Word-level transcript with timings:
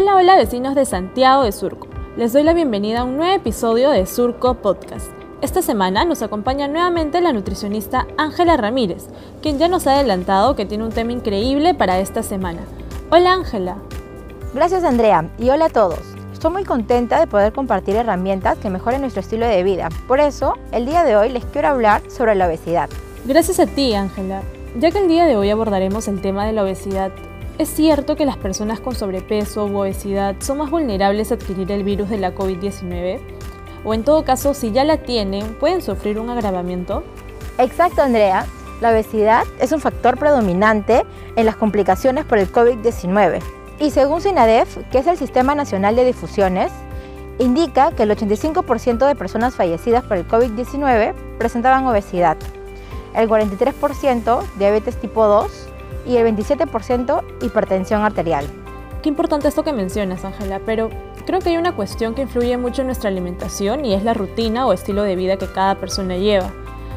Hola, 0.00 0.14
hola 0.14 0.36
vecinos 0.36 0.76
de 0.76 0.84
Santiago 0.84 1.42
de 1.42 1.50
Surco. 1.50 1.88
Les 2.16 2.32
doy 2.32 2.44
la 2.44 2.52
bienvenida 2.52 3.00
a 3.00 3.04
un 3.04 3.16
nuevo 3.16 3.34
episodio 3.34 3.90
de 3.90 4.06
Surco 4.06 4.54
Podcast. 4.54 5.10
Esta 5.42 5.60
semana 5.60 6.04
nos 6.04 6.22
acompaña 6.22 6.68
nuevamente 6.68 7.20
la 7.20 7.32
nutricionista 7.32 8.06
Ángela 8.16 8.56
Ramírez, 8.56 9.08
quien 9.42 9.58
ya 9.58 9.66
nos 9.66 9.88
ha 9.88 9.94
adelantado 9.94 10.54
que 10.54 10.66
tiene 10.66 10.84
un 10.84 10.92
tema 10.92 11.10
increíble 11.10 11.74
para 11.74 11.98
esta 11.98 12.22
semana. 12.22 12.60
Hola 13.10 13.32
Ángela. 13.32 13.78
Gracias 14.54 14.84
Andrea 14.84 15.32
y 15.36 15.50
hola 15.50 15.64
a 15.64 15.70
todos. 15.70 15.98
Estoy 16.32 16.52
muy 16.52 16.62
contenta 16.62 17.18
de 17.18 17.26
poder 17.26 17.52
compartir 17.52 17.96
herramientas 17.96 18.56
que 18.58 18.70
mejoren 18.70 19.00
nuestro 19.00 19.20
estilo 19.20 19.48
de 19.48 19.64
vida. 19.64 19.88
Por 20.06 20.20
eso, 20.20 20.54
el 20.70 20.86
día 20.86 21.02
de 21.02 21.16
hoy 21.16 21.30
les 21.30 21.44
quiero 21.46 21.68
hablar 21.68 22.08
sobre 22.08 22.36
la 22.36 22.46
obesidad. 22.46 22.88
Gracias 23.24 23.58
a 23.58 23.66
ti, 23.66 23.94
Ángela. 23.94 24.42
Ya 24.78 24.92
que 24.92 24.98
el 24.98 25.08
día 25.08 25.26
de 25.26 25.36
hoy 25.36 25.50
abordaremos 25.50 26.06
el 26.06 26.20
tema 26.20 26.46
de 26.46 26.52
la 26.52 26.62
obesidad, 26.62 27.10
¿es 27.58 27.68
cierto 27.68 28.14
que 28.14 28.24
las 28.24 28.36
personas 28.36 28.80
con 28.80 28.94
sobrepeso 28.94 29.66
u 29.66 29.78
obesidad 29.78 30.36
son 30.38 30.58
más 30.58 30.70
vulnerables 30.70 31.30
a 31.30 31.34
adquirir 31.34 31.70
el 31.72 31.82
virus 31.82 32.08
de 32.08 32.18
la 32.18 32.34
COVID-19? 32.34 33.18
O 33.84 33.94
en 33.94 34.04
todo 34.04 34.24
caso, 34.24 34.54
si 34.54 34.70
ya 34.70 34.84
la 34.84 34.98
tienen, 34.98 35.54
¿pueden 35.54 35.82
sufrir 35.82 36.18
un 36.20 36.30
agravamiento? 36.30 37.02
Exacto, 37.58 38.02
Andrea. 38.02 38.46
La 38.80 38.90
obesidad 38.90 39.44
es 39.60 39.72
un 39.72 39.80
factor 39.80 40.16
predominante 40.18 41.04
en 41.34 41.46
las 41.46 41.56
complicaciones 41.56 42.24
por 42.24 42.38
el 42.38 42.50
COVID-19. 42.50 43.40
Y 43.80 43.90
según 43.90 44.20
SINADEF, 44.20 44.78
que 44.90 44.98
es 44.98 45.06
el 45.08 45.16
Sistema 45.16 45.56
Nacional 45.56 45.96
de 45.96 46.04
Difusiones, 46.04 46.70
indica 47.40 47.90
que 47.92 48.04
el 48.04 48.10
85% 48.10 49.06
de 49.06 49.14
personas 49.16 49.54
fallecidas 49.54 50.04
por 50.04 50.16
el 50.16 50.26
COVID-19 50.28 51.14
presentaban 51.38 51.86
obesidad, 51.86 52.36
el 53.14 53.28
43% 53.28 54.42
diabetes 54.58 54.96
tipo 55.00 55.26
2 55.26 55.67
y 56.06 56.16
el 56.16 56.26
27% 56.36 57.22
hipertensión 57.42 58.02
arterial. 58.02 58.46
Qué 59.02 59.08
importante 59.08 59.48
esto 59.48 59.62
que 59.62 59.72
mencionas, 59.72 60.24
Ángela, 60.24 60.60
pero 60.64 60.90
creo 61.24 61.40
que 61.40 61.50
hay 61.50 61.56
una 61.56 61.76
cuestión 61.76 62.14
que 62.14 62.22
influye 62.22 62.56
mucho 62.56 62.82
en 62.82 62.88
nuestra 62.88 63.10
alimentación 63.10 63.84
y 63.84 63.94
es 63.94 64.02
la 64.02 64.14
rutina 64.14 64.66
o 64.66 64.72
estilo 64.72 65.02
de 65.02 65.14
vida 65.14 65.36
que 65.36 65.46
cada 65.46 65.76
persona 65.76 66.16
lleva. 66.16 66.50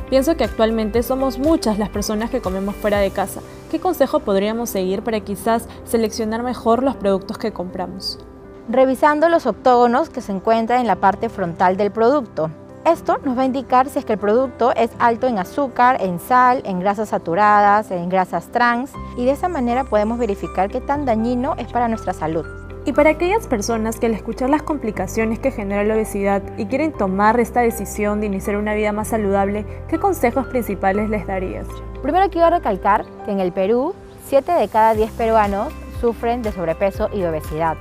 Pienso 0.09 0.35
que 0.35 0.43
actualmente 0.43 1.03
somos 1.03 1.39
muchas 1.39 1.79
las 1.79 1.89
personas 1.89 2.29
que 2.29 2.41
comemos 2.41 2.75
fuera 2.75 2.99
de 2.99 3.11
casa. 3.11 3.39
¿Qué 3.69 3.79
consejo 3.79 4.19
podríamos 4.19 4.69
seguir 4.69 5.03
para 5.03 5.21
quizás 5.21 5.69
seleccionar 5.85 6.43
mejor 6.43 6.83
los 6.83 6.97
productos 6.97 7.37
que 7.37 7.53
compramos? 7.53 8.19
Revisando 8.67 9.29
los 9.29 9.45
octógonos 9.45 10.09
que 10.09 10.19
se 10.19 10.33
encuentran 10.33 10.81
en 10.81 10.87
la 10.87 10.97
parte 10.97 11.29
frontal 11.29 11.77
del 11.77 11.91
producto. 11.91 12.49
Esto 12.85 13.19
nos 13.23 13.37
va 13.37 13.43
a 13.43 13.45
indicar 13.45 13.87
si 13.89 13.99
es 13.99 14.05
que 14.05 14.13
el 14.13 14.19
producto 14.19 14.73
es 14.75 14.89
alto 14.97 15.27
en 15.27 15.37
azúcar, 15.37 16.01
en 16.01 16.19
sal, 16.19 16.63
en 16.65 16.79
grasas 16.79 17.09
saturadas, 17.09 17.91
en 17.91 18.09
grasas 18.09 18.47
trans 18.47 18.91
y 19.15 19.25
de 19.25 19.31
esa 19.31 19.47
manera 19.47 19.83
podemos 19.83 20.17
verificar 20.17 20.71
qué 20.71 20.81
tan 20.81 21.05
dañino 21.05 21.53
es 21.59 21.71
para 21.71 21.87
nuestra 21.87 22.11
salud. 22.13 22.43
Y 22.83 22.93
para 22.93 23.11
aquellas 23.11 23.45
personas 23.45 23.99
que 23.99 24.07
al 24.07 24.15
escuchar 24.15 24.49
las 24.49 24.63
complicaciones 24.63 25.37
que 25.37 25.51
genera 25.51 25.83
la 25.83 25.93
obesidad 25.93 26.41
y 26.57 26.65
quieren 26.65 26.91
tomar 26.91 27.39
esta 27.39 27.61
decisión 27.61 28.19
de 28.19 28.25
iniciar 28.25 28.57
una 28.57 28.73
vida 28.73 28.91
más 28.91 29.09
saludable, 29.09 29.63
¿qué 29.87 29.99
consejos 29.99 30.47
principales 30.47 31.07
les 31.07 31.27
darías? 31.27 31.67
Primero 32.01 32.31
quiero 32.31 32.49
recalcar 32.49 33.05
que 33.25 33.31
en 33.31 33.39
el 33.39 33.51
Perú, 33.51 33.93
7 34.25 34.53
de 34.53 34.67
cada 34.69 34.95
10 34.95 35.11
peruanos 35.11 35.71
sufren 35.99 36.41
de 36.41 36.51
sobrepeso 36.51 37.09
y 37.13 37.23
obesidad, 37.25 37.77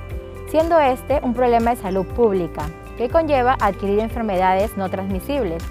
siendo 0.49 0.79
este 0.79 1.21
un 1.23 1.33
problema 1.33 1.71
de 1.71 1.81
salud 1.81 2.05
pública 2.05 2.67
que 3.01 3.09
conlleva 3.09 3.57
adquirir 3.59 3.99
enfermedades 3.99 4.77
no 4.77 4.87
transmisibles, 4.87 5.63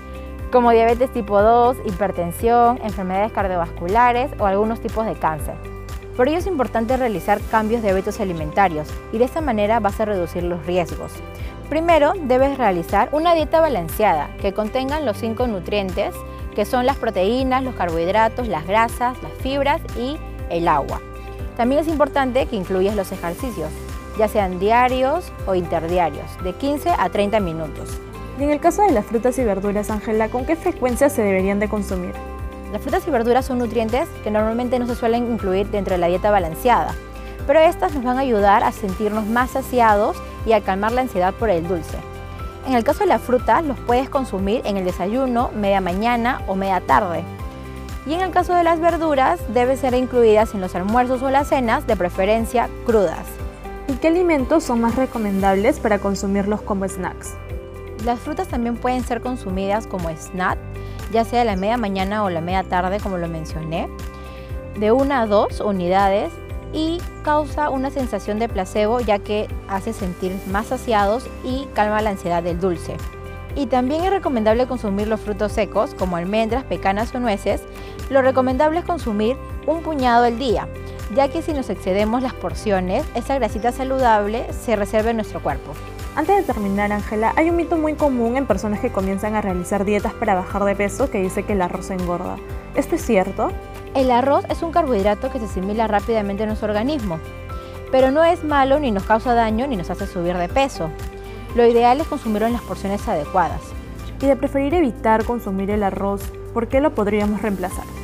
como 0.51 0.73
diabetes 0.73 1.13
tipo 1.13 1.41
2, 1.41 1.77
hipertensión, 1.87 2.81
enfermedades 2.83 3.31
cardiovasculares 3.31 4.33
o 4.41 4.47
algunos 4.47 4.81
tipos 4.81 5.07
de 5.07 5.15
cáncer. 5.15 5.55
Por 6.17 6.27
ello 6.27 6.39
es 6.39 6.49
importante 6.49 6.97
realizar 6.97 7.41
cambios 7.53 7.83
de 7.83 7.91
hábitos 7.91 8.19
alimentarios 8.19 8.89
y 9.13 9.19
de 9.19 9.27
esta 9.27 9.41
manera 9.41 9.79
vas 9.79 10.01
a 10.01 10.07
reducir 10.07 10.43
los 10.43 10.67
riesgos. 10.67 11.13
Primero, 11.69 12.15
debes 12.21 12.59
realizar 12.59 13.09
una 13.13 13.33
dieta 13.35 13.61
balanceada 13.61 14.31
que 14.43 14.53
contenga 14.53 14.99
los 14.99 15.17
cinco 15.17 15.47
nutrientes 15.47 16.17
que 16.57 16.65
son 16.65 16.85
las 16.85 16.97
proteínas, 16.97 17.63
los 17.63 17.77
carbohidratos, 17.77 18.49
las 18.49 18.67
grasas, 18.67 19.23
las 19.23 19.33
fibras 19.35 19.81
y 19.97 20.19
el 20.51 20.67
agua. 20.67 21.01
También 21.57 21.81
es 21.81 21.87
importante 21.87 22.47
que 22.47 22.57
incluyas 22.57 22.97
los 22.97 23.13
ejercicios, 23.13 23.71
ya 24.21 24.29
sean 24.29 24.59
diarios 24.59 25.33
o 25.47 25.55
interdiarios, 25.55 26.27
de 26.45 26.53
15 26.53 26.91
a 26.91 27.09
30 27.09 27.41
minutos. 27.41 27.89
Y 28.39 28.43
en 28.43 28.51
el 28.51 28.61
caso 28.61 28.83
de 28.83 28.93
las 28.93 29.07
frutas 29.07 29.39
y 29.39 29.45
verduras, 29.45 29.91
Ángela, 29.91 30.29
¿con 30.29 30.45
qué 30.45 30.57
frecuencia 30.57 31.09
se 31.09 31.23
deberían 31.23 31.59
de 31.59 31.71
consumir? 31.71 32.13
Las 32.71 32.83
frutas 32.83 33.09
y 33.09 33.11
verduras 33.11 33.47
son 33.47 33.61
nutrientes 33.61 34.11
que 34.23 34.31
normalmente 34.31 34.79
no 34.79 34.87
se 34.87 34.95
suelen 34.95 35.33
incluir 35.33 35.71
dentro 35.71 35.95
de 35.95 35.99
la 35.99 36.09
dieta 36.09 36.31
balanceada, 36.31 36.95
pero 37.47 37.61
estas 37.61 37.95
nos 37.95 38.05
van 38.05 38.19
a 38.19 38.21
ayudar 38.21 38.63
a 38.63 38.73
sentirnos 38.73 39.25
más 39.25 39.53
saciados 39.53 40.19
y 40.45 40.53
a 40.53 40.61
calmar 40.61 40.93
la 40.93 41.01
ansiedad 41.01 41.33
por 41.33 41.49
el 41.49 41.67
dulce. 41.67 41.97
En 42.67 42.75
el 42.75 42.85
caso 42.85 43.01
de 43.01 43.07
las 43.07 43.23
frutas, 43.23 43.65
los 43.65 43.79
puedes 43.81 44.11
consumir 44.11 44.61
en 44.67 44.77
el 44.77 44.85
desayuno, 44.85 45.51
media 45.55 45.81
mañana 45.81 46.43
o 46.47 46.57
media 46.57 46.83
tarde. 46.83 47.25
Y 48.05 48.13
en 48.13 48.21
el 48.21 48.33
caso 48.33 48.55
de 48.55 48.65
las 48.65 48.81
verduras, 48.81 49.41
deben 49.55 49.79
ser 49.79 49.95
incluidas 49.95 50.53
en 50.55 50.61
los 50.61 50.75
almuerzos 50.75 51.23
o 51.23 51.31
las 51.31 51.49
cenas, 51.49 51.87
de 51.87 51.97
preferencia 51.97 52.69
crudas. 52.85 53.40
¿Y 53.91 53.95
qué 53.95 54.07
alimentos 54.07 54.63
son 54.63 54.81
más 54.83 54.95
recomendables 54.95 55.81
para 55.81 55.99
consumirlos 55.99 56.63
como 56.63 56.87
snacks? 56.87 57.35
Las 58.05 58.21
frutas 58.21 58.47
también 58.47 58.77
pueden 58.77 59.03
ser 59.03 59.21
consumidas 59.21 59.89
como 59.89 60.09
snack 60.11 60.59
ya 61.11 61.25
sea 61.25 61.43
la 61.45 61.57
media 61.57 61.77
mañana 61.77 62.23
o 62.23 62.31
la 62.31 62.41
media 62.41 62.63
tarde, 62.63 63.01
como 63.01 63.19
lo 63.19 63.27
mencioné, 63.27 63.89
de 64.79 64.93
una 64.93 65.23
a 65.23 65.27
dos 65.27 65.61
unidades 65.61 66.31
y 66.73 67.01
causa 67.25 67.69
una 67.69 67.91
sensación 67.91 68.39
de 68.39 68.49
placebo 68.49 69.01
ya 69.01 69.19
que 69.19 69.49
hace 69.67 69.93
sentir 69.93 70.39
más 70.53 70.69
saciados 70.69 71.29
y 71.43 71.67
calma 71.75 72.01
la 72.01 72.11
ansiedad 72.11 72.45
del 72.45 72.61
dulce. 72.61 72.97
Y 73.57 73.67
también 73.67 74.05
es 74.05 74.11
recomendable 74.11 74.69
consumir 74.69 75.09
los 75.09 75.19
frutos 75.19 75.51
secos 75.51 75.97
como 75.97 76.17
almendras, 76.17 76.63
pecanas 76.63 77.13
o 77.13 77.19
nueces. 77.19 77.61
Lo 78.09 78.23
recomendable 78.23 78.79
es 78.79 78.85
consumir 78.85 79.37
un 79.67 79.83
puñado 79.83 80.27
al 80.27 80.39
día, 80.39 80.69
ya 81.15 81.29
que 81.29 81.43
si 81.43 81.53
nos 81.53 81.71
excedemos 81.71 82.23
las 82.23 82.35
porciones, 82.35 83.05
esa 83.15 83.37
grasita 83.37 83.73
saludable 83.73 84.47
se 84.53 84.77
reserva 84.77 85.11
en 85.11 85.17
nuestro 85.17 85.43
cuerpo. 85.43 85.73
Antes 86.17 86.37
de 86.37 86.53
terminar, 86.53 86.93
Ángela, 86.93 87.33
hay 87.37 87.51
un 87.51 87.57
mito 87.57 87.77
muy 87.77 87.95
común 87.95 88.37
en 88.37 88.47
personas 88.47 88.81
que 88.81 88.91
comienzan 88.91 89.35
a 89.35 89.41
realizar 89.41 89.85
dietas 89.85 90.13
para 90.13 90.35
bajar 90.35 90.65
de 90.65 90.75
peso 90.75 91.11
que 91.11 91.23
dice 91.23 91.45
que 91.45 91.53
el 91.53 91.63
arroz 91.63 91.91
engorda. 91.91 92.37
¿Esto 92.75 92.97
es 92.97 93.05
cierto? 93.05 93.53
El 93.95 94.11
arroz 94.11 94.45
es 94.49 94.63
un 94.63 94.73
carbohidrato 94.73 95.31
que 95.31 95.39
se 95.39 95.47
asimila 95.47 95.87
rápidamente 95.87 96.43
en 96.43 96.49
nuestro 96.49 96.69
organismo, 96.69 97.19
pero 97.91 98.11
no 98.11 98.25
es 98.25 98.45
malo 98.45 98.79
ni 98.79 98.91
nos 98.91 99.05
causa 99.05 99.35
daño 99.35 99.67
ni 99.67 99.77
nos 99.77 99.91
hace 99.91 100.07
subir 100.07 100.37
de 100.37 100.49
peso. 100.49 100.91
Lo 101.55 101.67
ideal 101.67 102.01
es 102.01 102.07
consumirlo 102.07 102.47
en 102.47 102.53
las 102.55 102.63
porciones 102.63 103.07
adecuadas. 103.09 103.63
Y 104.21 104.27
de 104.27 104.37
preferir 104.37 104.75
evitar 104.75 105.25
consumir 105.25 105.71
el 105.71 105.83
arroz, 105.83 106.23
¿por 106.53 106.69
qué 106.69 106.81
lo 106.81 106.95
podríamos 106.95 107.41
reemplazar? 107.41 108.00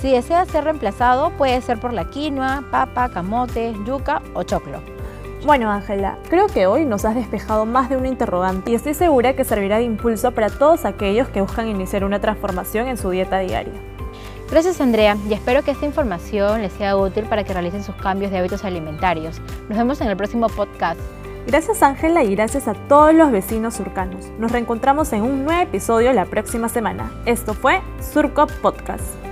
Si 0.00 0.12
desea 0.12 0.44
ser 0.46 0.64
reemplazado, 0.64 1.30
puede 1.30 1.60
ser 1.60 1.78
por 1.80 1.92
la 1.92 2.04
quinoa, 2.04 2.62
papa, 2.70 3.08
camote, 3.08 3.74
yuca 3.84 4.22
o 4.32 4.44
choclo. 4.44 4.80
Bueno, 5.44 5.70
Ángela, 5.70 6.18
creo 6.28 6.46
que 6.46 6.66
hoy 6.66 6.84
nos 6.84 7.04
has 7.04 7.14
despejado 7.14 7.64
más 7.64 7.88
de 7.88 7.96
un 7.96 8.06
interrogante 8.06 8.72
y 8.72 8.74
estoy 8.74 8.94
segura 8.94 9.34
que 9.34 9.44
servirá 9.44 9.78
de 9.78 9.84
impulso 9.84 10.32
para 10.32 10.50
todos 10.50 10.84
aquellos 10.84 11.28
que 11.28 11.40
buscan 11.40 11.68
iniciar 11.68 12.04
una 12.04 12.20
transformación 12.20 12.88
en 12.88 12.96
su 12.96 13.10
dieta 13.10 13.38
diaria. 13.38 13.72
Gracias 14.50 14.80
Andrea 14.80 15.16
y 15.28 15.34
espero 15.34 15.62
que 15.62 15.72
esta 15.72 15.84
información 15.84 16.62
les 16.62 16.72
sea 16.72 16.96
útil 16.96 17.24
para 17.24 17.44
que 17.44 17.52
realicen 17.52 17.84
sus 17.84 17.94
cambios 17.96 18.30
de 18.30 18.38
hábitos 18.38 18.64
alimentarios. 18.64 19.40
Nos 19.68 19.78
vemos 19.78 20.00
en 20.00 20.08
el 20.08 20.16
próximo 20.16 20.48
podcast. 20.48 21.00
Gracias 21.46 21.82
Ángela 21.82 22.24
y 22.24 22.34
gracias 22.34 22.66
a 22.66 22.74
todos 22.74 23.14
los 23.14 23.30
vecinos 23.30 23.74
surcanos. 23.74 24.26
Nos 24.38 24.52
reencontramos 24.52 25.12
en 25.12 25.22
un 25.22 25.44
nuevo 25.44 25.62
episodio 25.62 26.12
la 26.12 26.24
próxima 26.24 26.68
semana. 26.68 27.12
Esto 27.26 27.54
fue 27.54 27.80
Surco 28.00 28.46
Podcast. 28.60 29.27